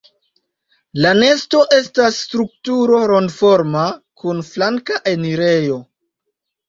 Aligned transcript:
La 1.05 1.09
nesto 1.17 1.59
estas 1.79 2.17
strukturo 2.21 3.03
rondoforma 3.11 3.87
kun 4.23 4.43
flanka 4.51 4.99
enirejo. 5.13 5.79